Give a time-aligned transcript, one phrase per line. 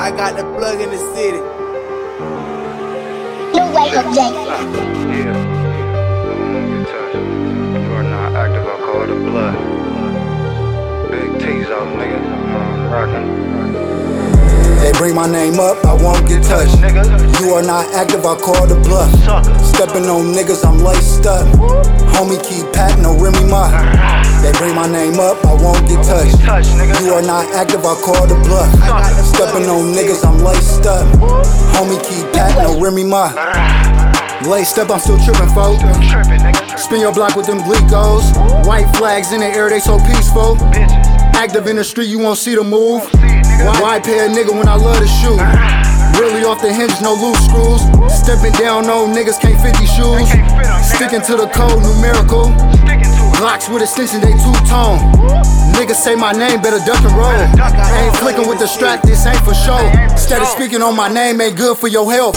[0.00, 1.36] I got the plug in the city.
[3.52, 4.32] You wake up, Jake.
[5.12, 5.36] Yeah.
[6.70, 7.20] Get touched.
[7.20, 9.54] You are not active, I call it a blood.
[11.10, 12.16] Big T's out, nigga.
[12.16, 13.28] I'm rockin'.
[14.80, 16.80] They bring my name up, I won't get touched.
[17.38, 19.12] You are not active, I call the bluff.
[19.62, 21.46] Stepping on niggas, I'm laced up.
[22.16, 23.68] Homie, keep patting, no Remy Ma.
[24.40, 26.40] They bring my name up, I won't get touched.
[27.10, 28.70] You are not active, I call the bluff.
[29.34, 31.08] Stepping on niggas, I'm laced up.
[31.74, 33.34] Homie, keep patting, no Remy Ma.
[34.48, 35.82] Laced up, I'm still tripping, folks.
[36.80, 38.30] Spin your block with them glicos.
[38.64, 40.56] White flags in the air, they so peaceful.
[41.34, 43.02] Active in the street, you won't see the move.
[43.82, 45.89] Why pay a nigga when I love to shoot?
[46.18, 47.82] Really off the hinges, no loose screws.
[48.12, 50.28] Stepping down, no niggas can't fit these shoes.
[50.28, 50.84] Can't fit 'em, nigga.
[50.84, 52.44] Sticking to the code, numerical.
[52.74, 53.68] Sticking to it.
[53.72, 54.98] With extension, they two tone.
[55.76, 57.32] Niggas say my name, better duck and roll.
[57.56, 57.72] duck.
[58.00, 59.78] Ain't flicking with the strap, this ain't for show.
[60.10, 62.36] Instead of speaking on my name, ain't good for your health.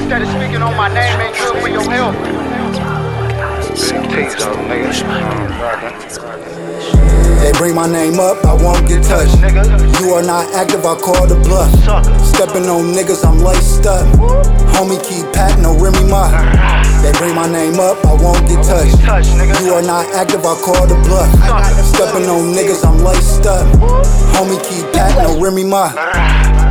[0.00, 2.16] Instead of speaking on my name, ain't good for your health.
[3.90, 4.90] Big T's out, nigga.
[7.40, 9.34] They bring my name up, I won't get touched.
[10.00, 11.72] You are not active, I call the bluff.
[12.24, 14.06] Stepping on niggas, I'm laced up.
[14.76, 16.28] Homie, keep patting, no Remy Ma.
[17.02, 19.00] They bring my name up, I won't get touched.
[19.64, 21.32] You are not active, I call the bluff.
[21.84, 23.66] Stepping on niggas, I'm laced up.
[24.36, 25.92] Homie, keep patting, no Remy Ma.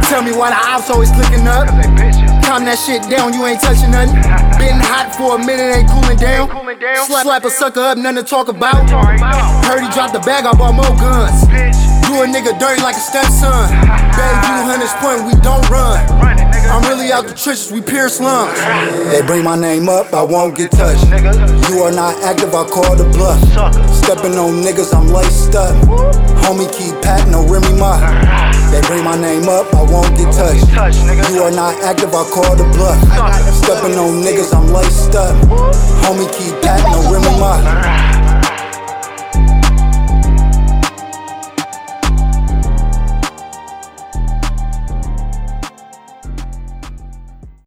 [0.05, 1.67] Tell me why the ops always clicking up.
[2.49, 4.17] Calm that shit down, you ain't touching nothing.
[4.57, 6.49] Been hot for a minute, ain't cooling down.
[7.05, 8.89] Slap, slap a sucker up, nothing to talk about.
[9.69, 11.45] Heard he dropped the bag, I bought more guns.
[12.09, 13.69] Do a nigga dirty like a stepson.
[14.17, 16.01] Babe, you Hunters Point, we don't run.
[17.09, 18.53] Out the trenches, we pierce slums.
[19.09, 21.03] They bring my name up, I won't get touched.
[21.09, 23.41] You are not active, I call the bluff.
[23.89, 25.73] Stepping on niggas, I'm laced up.
[26.45, 27.97] Homie, keep patting, no Remy Ma.
[28.69, 30.69] They bring my name up, I won't get touched.
[31.33, 33.01] You are not active, I call the bluff.
[33.57, 35.33] Stepping on niggas, I'm laced up.
[36.05, 38.38] Homie, keep patting, no Remy Ma.